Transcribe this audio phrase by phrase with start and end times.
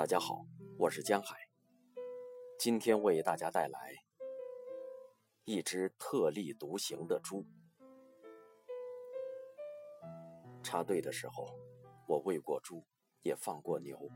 [0.00, 0.46] 大家好，
[0.78, 1.36] 我是江海。
[2.58, 3.94] 今天为大家带来
[5.44, 7.44] 一只特立独行的猪。
[10.62, 11.54] 插队的时候，
[12.08, 12.82] 我喂过猪，
[13.20, 14.08] 也放过牛。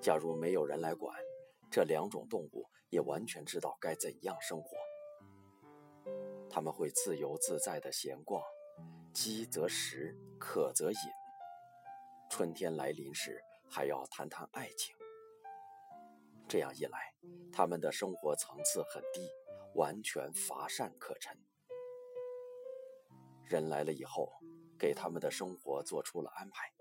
[0.00, 1.14] 假如没有人来管，
[1.70, 4.74] 这两种动物也完全知道该怎样生活。
[6.48, 8.42] 他们会自由自在的闲逛，
[9.12, 10.98] 饥则食，渴则饮。
[12.30, 13.38] 春天来临时，
[13.70, 14.94] 还要谈谈爱情。
[16.48, 17.14] 这样一来，
[17.52, 19.20] 他们的生活层次很低，
[19.74, 21.38] 完全乏善可陈。
[23.44, 24.32] 人来了以后，
[24.76, 26.72] 给他们的生活做出了安排。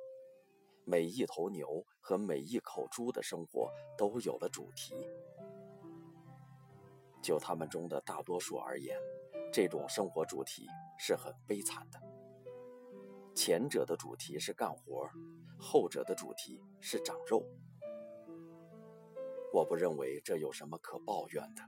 [0.85, 4.95] 每一头牛和每一口猪的生活都有了主题。
[7.21, 8.99] 就他们中的大多数而言，
[9.53, 10.67] 这种生活主题
[10.97, 11.99] 是很悲惨的。
[13.41, 15.09] 前者的主题是干活。
[15.57, 17.41] 后者的主题是长肉，
[19.53, 21.61] 我不认为这有什么可抱怨的，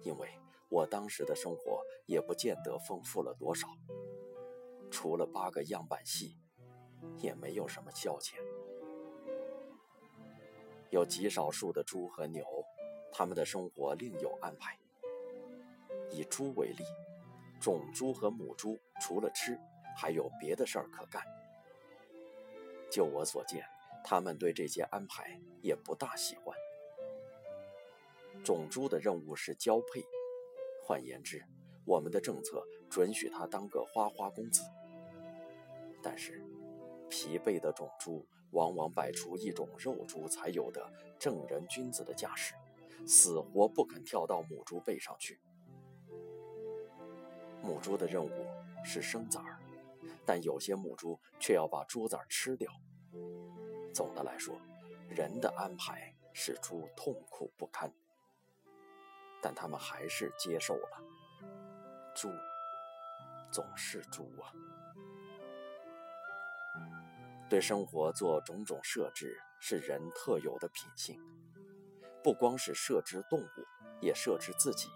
[0.00, 0.26] 因为
[0.70, 3.68] 我当时的生活也不见得丰富了多少，
[4.90, 6.38] 除了八个样板戏，
[7.18, 8.36] 也没有什么消遣。
[10.88, 12.42] 有极少数的猪和牛，
[13.12, 14.78] 他们的生活另有安排。
[16.10, 16.84] 以猪为例，
[17.60, 19.60] 种猪和母猪除了吃，
[19.96, 21.24] 还有别的事儿可干。
[22.90, 23.64] 就我所见，
[24.04, 26.56] 他们对这些安排也不大喜欢。
[28.44, 30.04] 种猪的任务是交配，
[30.84, 31.42] 换言之，
[31.84, 34.62] 我们的政策准许他当个花花公子。
[36.02, 36.44] 但是，
[37.08, 42.54] 疲惫的种猪往往摆出一种肉猪才有的正人君子的架势，
[43.04, 45.40] 死活不肯跳到母猪背上去。
[47.62, 48.46] 母猪的任务
[48.84, 49.58] 是生崽儿。
[50.24, 52.70] 但有些母猪却要把猪崽吃掉。
[53.94, 54.60] 总的来说，
[55.08, 57.92] 人的安排使猪痛苦不堪，
[59.40, 61.02] 但他们还是接受了。
[62.14, 62.30] 猪
[63.50, 64.52] 总是猪啊！
[67.48, 71.18] 对生活做种种设置是人特有的品性，
[72.22, 73.46] 不光是设置动物，
[74.00, 74.88] 也设置自己。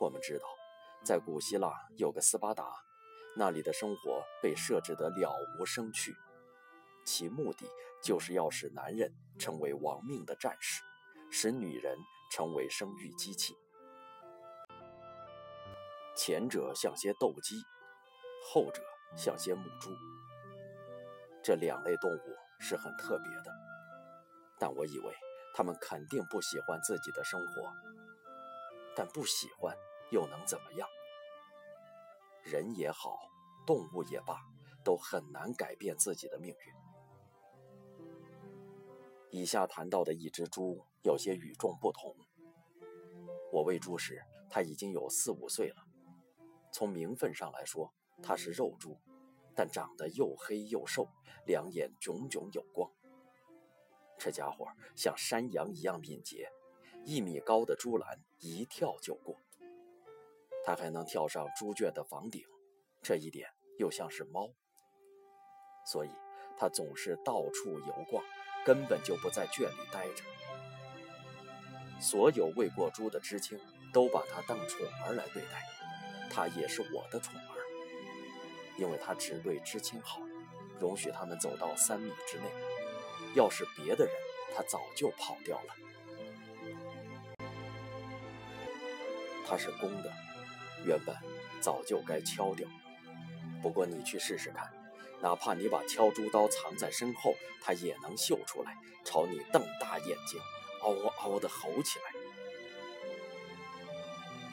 [0.00, 0.46] 我们知道，
[1.04, 2.64] 在古希腊有个斯巴达。
[3.36, 6.14] 那里的生活被设置得了无生趣，
[7.04, 7.66] 其目的
[8.02, 10.82] 就是要使男人成为亡命的战士，
[11.30, 11.98] 使女人
[12.30, 13.56] 成为生育机器。
[16.16, 17.60] 前者像些斗鸡，
[18.52, 18.80] 后者
[19.16, 19.90] 像些母猪。
[21.42, 23.52] 这两类动物是很特别的，
[24.60, 25.12] 但我以为
[25.52, 27.72] 他们肯定不喜欢自己的生活。
[28.94, 29.76] 但不喜欢
[30.12, 30.88] 又能怎么样？
[32.44, 33.18] 人也好，
[33.66, 34.38] 动物也罢，
[34.84, 36.74] 都很难改变自己的命运。
[39.30, 42.14] 以下谈到的一只猪有些与众不同。
[43.50, 45.76] 我喂猪时，它已经有四五岁了。
[46.70, 48.96] 从名分上来说，它是肉猪，
[49.54, 51.08] 但长得又黑又瘦，
[51.46, 52.90] 两眼炯炯有光。
[54.18, 56.48] 这家伙像山羊一样敏捷，
[57.04, 59.40] 一米高的猪栏一跳就过。
[60.64, 62.42] 它还能跳上猪圈的房顶，
[63.02, 63.48] 这一点
[63.78, 64.48] 又像是猫，
[65.86, 66.10] 所以
[66.56, 68.24] 它总是到处游逛，
[68.64, 70.24] 根本就不在圈里待着。
[72.00, 73.60] 所有喂过猪的知青
[73.92, 75.62] 都把它当宠儿来对待，
[76.30, 77.56] 它也是我的宠儿，
[78.78, 80.20] 因为它只对知青好，
[80.80, 82.44] 容许他们走到三米之内。
[83.34, 84.14] 要是别的人，
[84.54, 85.74] 它早就跑掉了。
[89.46, 90.10] 它是公的。
[90.84, 91.16] 原本
[91.60, 92.68] 早就该敲掉，
[93.62, 94.70] 不过你去试试看，
[95.20, 100.38] 哪怕你把敲猪刀藏在身后，它也能嗅出来，朝你瞪大眼睛，
[100.82, 102.04] 嗷嗷地吼起来。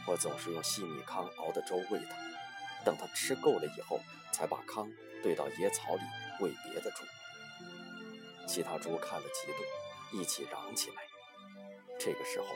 [0.07, 2.15] 我总是用细米糠熬的粥喂它，
[2.85, 3.99] 等它吃够了以后，
[4.31, 4.91] 才把糠
[5.21, 6.01] 兑到野草里
[6.39, 7.03] 喂别的猪。
[8.47, 11.03] 其他猪看了嫉妒，一起嚷起来。
[11.99, 12.47] 这个时候，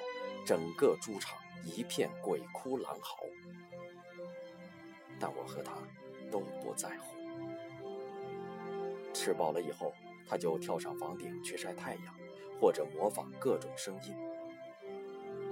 [0.46, 3.20] 整个猪场一片鬼哭狼嚎。
[5.20, 5.78] 但我和他
[6.32, 7.16] 都不在乎。
[9.14, 9.94] 吃饱了以后，
[10.28, 12.16] 他就跳上房顶去晒太阳，
[12.60, 14.14] 或者模仿各种声音。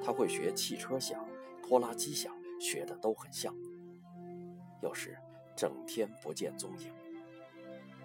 [0.04, 1.26] 他会学汽车响、
[1.62, 3.56] 拖拉机响，学的都很像。
[4.82, 5.18] 有时
[5.56, 6.94] 整天不见踪影，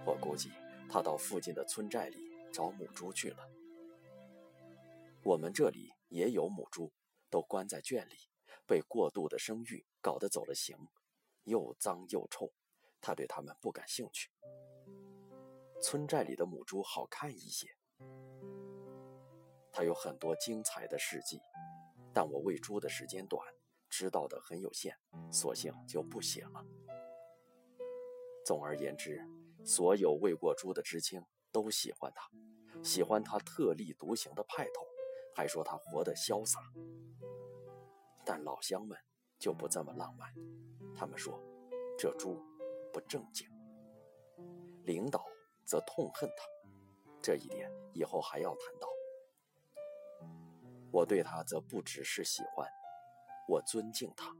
[0.06, 0.50] 我估计
[0.88, 3.38] 他到附近的村寨里找母猪去了。
[5.24, 6.92] 我们这里也有母猪，
[7.28, 8.14] 都关在圈里，
[8.64, 10.76] 被过度的生育搞得走了形。
[11.48, 12.52] 又脏又臭，
[13.00, 14.30] 他对他们不感兴趣。
[15.80, 17.66] 村寨里的母猪好看一些，
[19.72, 21.40] 他有很多精彩的事迹，
[22.12, 23.46] 但我喂猪的时间短，
[23.88, 24.96] 知道的很有限，
[25.32, 26.64] 索性就不写了。
[28.44, 29.24] 总而言之，
[29.64, 32.28] 所有喂过猪的知青都喜欢他，
[32.82, 34.86] 喜欢他特立独行的派头，
[35.34, 36.58] 还说他活得潇洒。
[38.24, 38.98] 但老乡们
[39.38, 40.32] 就不这么浪漫，
[40.94, 41.40] 他们说
[41.98, 42.42] 这猪
[42.92, 43.48] 不正经。
[44.84, 45.26] 领导
[45.64, 46.44] 则痛恨他，
[47.22, 48.88] 这一点以后还要谈到。
[50.90, 52.66] 我对他则不只是喜欢，
[53.46, 54.34] 我尊敬他。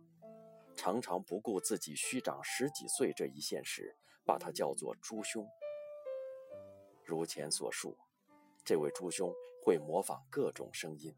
[0.74, 5.46] 常常不顾自己虚长十几岁这一现实，把他叫做朱兄。
[7.04, 7.98] 如前所述，
[8.64, 11.14] 这位朱兄会模仿各种声音。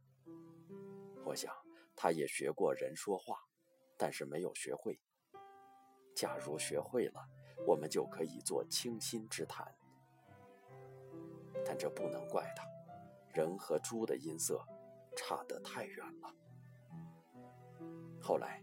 [1.24, 1.54] 我想
[1.94, 3.36] 他也学过人说话，
[4.00, 4.98] 但是没有学会。
[6.16, 7.20] 假如学会了，
[7.66, 9.70] 我们就可以做倾心之谈。
[11.66, 12.64] 但这不能怪他，
[13.34, 14.64] 人和猪的音色
[15.14, 16.34] 差得太远了。
[18.18, 18.62] 后来。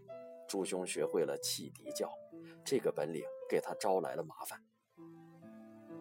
[0.50, 2.10] 朱兄学会了汽笛叫，
[2.64, 4.58] 这个本领给他招来了麻烦。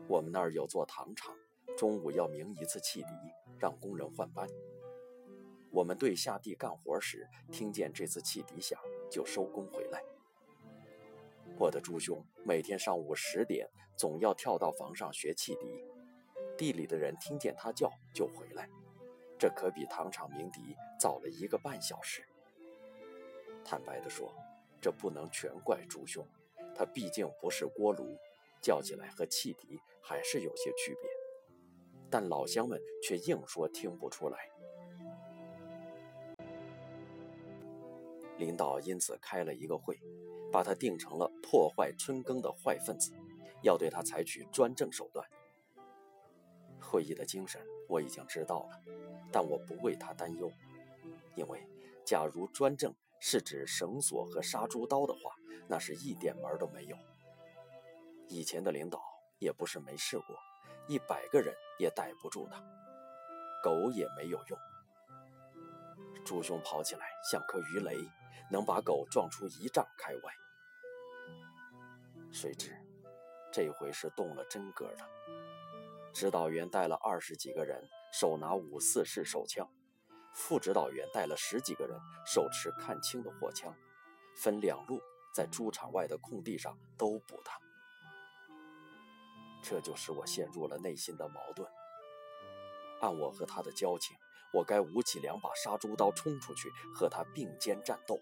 [0.07, 1.36] 我们那儿有座糖厂，
[1.78, 3.10] 中午要鸣一次汽笛，
[3.60, 4.48] 让工人换班。
[5.69, 10.04] 我们队下地干活时，听见这次汽笛响，就收工回来。
[11.57, 15.83] 我的朱兄每天上午十点总要跳到房上学汽笛，
[16.57, 18.69] 地里的人听见他叫就回来，
[19.39, 22.24] 这可比糖厂鸣笛早了一个半小时。
[23.63, 24.33] 坦白地说，
[24.80, 26.25] 这不能全怪朱兄，
[26.75, 28.18] 他毕竟不是锅炉，
[28.62, 31.10] 叫起来和汽笛还是有些区别。
[32.10, 34.50] 但老乡们却硬说听不出来。
[38.38, 40.00] 领导因此开了一个会，
[40.51, 43.12] 把他定成了破坏春耕的坏分子，
[43.63, 45.28] 要对他采取专政手段。
[46.80, 48.81] 会议的精神我已经知道了，
[49.31, 50.51] 但我不为他担忧，
[51.36, 51.68] 因为
[52.06, 52.94] 假如专政。
[53.19, 55.31] 是指绳索和杀猪刀的话，
[55.68, 56.95] 那是一点门都没有。
[58.28, 59.01] 以前的领导
[59.39, 60.36] 也不是没试过，
[60.88, 62.63] 一百个人也逮不住他，
[63.63, 64.60] 狗也没有用。
[66.24, 67.98] 猪兄跑起来像颗鱼雷，
[68.50, 70.34] 能把狗撞出一丈开外。
[72.31, 72.78] 谁知
[73.51, 75.04] 这回是动了真格的，
[76.13, 79.68] 指导员带了二十几个人，手拿五四式手枪。
[80.34, 83.74] 副指导员带了十几个人，手持看清的火枪，
[84.36, 85.01] 分两路
[85.34, 87.60] 在猪场外的空地上都捕他。
[89.63, 91.68] 这就使我陷入了内心的矛盾。
[93.01, 94.15] 按我和他的交情，
[94.53, 98.19] 我该舞起两把杀猪刀冲出去和他并肩战斗，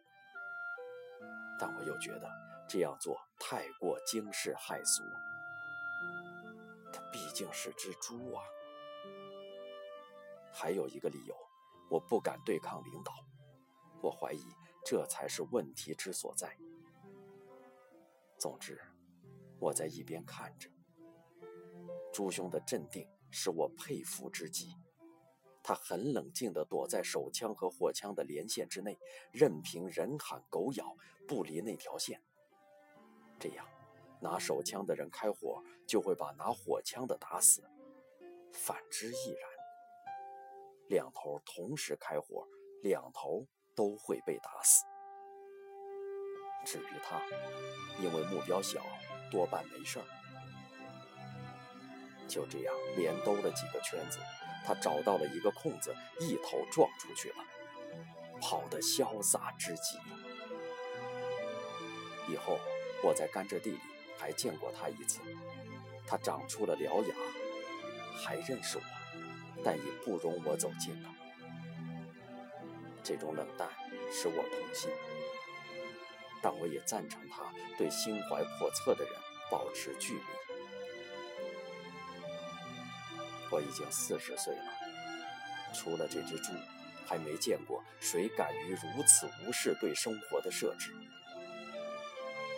[1.59, 2.29] 但我又觉得
[2.67, 5.03] 这样做太过惊世骇俗。
[6.93, 8.43] 他毕竟是只猪啊。
[10.51, 11.35] 还有一个理由。
[11.87, 13.13] 我不敢对抗领导，
[14.01, 14.41] 我怀疑
[14.83, 16.57] 这才是问题之所在。
[18.39, 18.81] 总之，
[19.59, 20.67] 我在一边看着，
[22.11, 24.73] 朱兄的镇定使我佩服之极。
[25.61, 28.97] 他很冷静地躲在手枪和火枪的连线之内，
[29.33, 30.95] 任凭人喊狗咬，
[31.27, 32.21] 不离那条线。
[33.37, 33.67] 这样，
[34.21, 37.61] 拿手枪的人开火，就会把拿火枪的打死；
[38.53, 39.49] 反之亦然。
[40.87, 42.47] 两头同时开火，
[42.83, 43.45] 两头
[43.75, 44.85] 都会被打死。
[46.63, 47.21] 至于他，
[47.99, 48.81] 因为目标小，
[49.29, 50.05] 多半没事儿。
[52.35, 54.19] 就这样连兜了几个圈子，
[54.65, 57.35] 他找到了一个空子，一头撞出去了，
[58.41, 59.97] 跑得潇洒之极。
[62.27, 62.59] 以后
[63.01, 63.79] 我在甘蔗地里
[64.17, 65.21] 还见过他一次，
[66.05, 67.15] 他长出了獠牙，
[68.21, 68.83] 还认识我。
[69.63, 71.09] 但已不容我走近了。
[73.01, 73.69] 这种冷淡
[74.11, 74.91] 使我痛心，
[76.41, 77.45] 但我也赞成他
[77.77, 79.13] 对心怀叵测的人
[79.49, 80.44] 保持距离。
[83.55, 84.65] 我已经四十岁了，
[85.73, 86.51] 除了这只猪，
[87.05, 90.91] 还没见过谁敢于如此无视对生活的设置。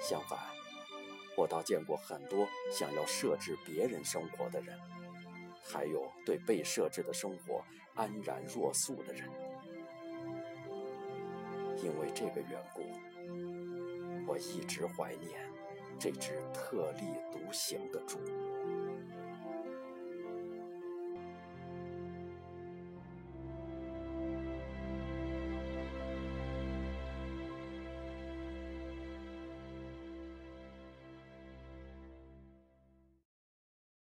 [0.01, 0.39] 相反，
[1.35, 4.75] 我倒见过很多想要设置别人生活的人。
[5.63, 7.63] 还有对被设置的生活
[7.93, 9.29] 安然若素的人，
[11.83, 12.81] 因为这个缘故，
[14.25, 15.47] 我一直怀念
[15.99, 17.01] 这只特立
[17.31, 18.17] 独行的猪。